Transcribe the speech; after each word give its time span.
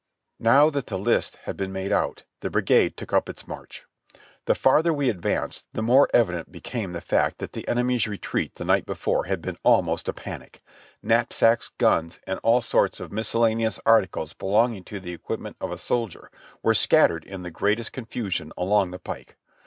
Now 0.39 0.71
that 0.71 0.87
the 0.87 0.97
list 0.97 1.35
had 1.43 1.55
been 1.55 1.71
made 1.71 1.91
out, 1.91 2.23
the 2.39 2.49
brigade 2.49 2.97
took 2.97 3.13
up 3.13 3.29
its 3.29 3.47
march. 3.47 3.85
The 4.45 4.55
farther 4.55 4.91
we 4.91 5.11
advanced 5.11 5.65
the 5.73 5.83
more 5.83 6.09
evident 6.11 6.51
became 6.51 6.93
the 6.93 7.01
fact 7.01 7.37
that 7.37 7.53
the 7.53 7.67
enemy's 7.67 8.07
retreat 8.07 8.55
the 8.55 8.65
night 8.65 8.87
before 8.87 9.25
had 9.25 9.43
been 9.43 9.59
almost 9.61 10.09
a 10.09 10.13
panic; 10.13 10.63
knapsacks, 11.03 11.69
guns, 11.77 12.19
and 12.25 12.39
all 12.41 12.61
sorts 12.63 12.99
of 12.99 13.11
miscellaneous 13.11 13.79
articles 13.85 14.33
be 14.33 14.47
longing 14.47 14.83
to 14.85 14.99
the 14.99 15.13
equipment 15.13 15.55
of 15.61 15.69
a 15.71 15.77
soldier 15.77 16.31
were 16.63 16.73
scattered 16.73 17.23
in 17.23 17.43
the 17.43 17.51
great 17.51 17.79
est 17.79 17.91
confusion 17.91 18.51
along 18.57 18.89
the 18.89 18.97
pike. 18.97 19.37